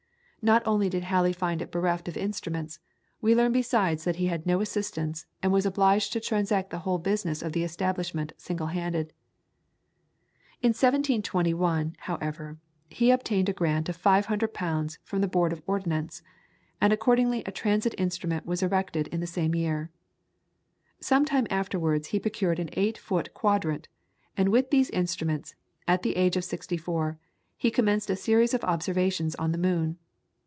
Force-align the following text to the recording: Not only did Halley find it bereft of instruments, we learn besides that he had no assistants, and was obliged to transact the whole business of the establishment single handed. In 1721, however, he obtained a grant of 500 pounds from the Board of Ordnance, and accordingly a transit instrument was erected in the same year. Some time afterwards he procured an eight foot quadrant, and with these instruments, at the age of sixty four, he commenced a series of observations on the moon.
Not 0.43 0.63
only 0.65 0.89
did 0.89 1.03
Halley 1.03 1.33
find 1.33 1.61
it 1.61 1.69
bereft 1.69 2.07
of 2.07 2.17
instruments, 2.17 2.79
we 3.21 3.35
learn 3.35 3.51
besides 3.51 4.05
that 4.05 4.15
he 4.15 4.25
had 4.25 4.47
no 4.47 4.59
assistants, 4.59 5.27
and 5.43 5.51
was 5.53 5.67
obliged 5.67 6.13
to 6.13 6.19
transact 6.19 6.71
the 6.71 6.79
whole 6.79 6.97
business 6.97 7.43
of 7.43 7.51
the 7.51 7.63
establishment 7.63 8.33
single 8.37 8.65
handed. 8.65 9.13
In 10.63 10.69
1721, 10.69 11.93
however, 11.99 12.57
he 12.89 13.11
obtained 13.11 13.49
a 13.49 13.53
grant 13.53 13.87
of 13.87 13.95
500 13.97 14.51
pounds 14.51 14.97
from 15.03 15.21
the 15.21 15.27
Board 15.27 15.53
of 15.53 15.61
Ordnance, 15.67 16.23
and 16.81 16.91
accordingly 16.91 17.43
a 17.45 17.51
transit 17.51 17.93
instrument 17.99 18.43
was 18.43 18.63
erected 18.63 19.09
in 19.09 19.19
the 19.19 19.27
same 19.27 19.53
year. 19.53 19.91
Some 20.99 21.23
time 21.23 21.45
afterwards 21.51 22.07
he 22.07 22.19
procured 22.19 22.57
an 22.57 22.71
eight 22.73 22.97
foot 22.97 23.31
quadrant, 23.35 23.89
and 24.35 24.49
with 24.49 24.71
these 24.71 24.89
instruments, 24.89 25.53
at 25.87 26.01
the 26.01 26.15
age 26.15 26.35
of 26.35 26.43
sixty 26.43 26.77
four, 26.77 27.19
he 27.57 27.69
commenced 27.69 28.09
a 28.09 28.15
series 28.15 28.55
of 28.55 28.63
observations 28.63 29.35
on 29.35 29.51
the 29.51 29.59
moon. 29.59 29.99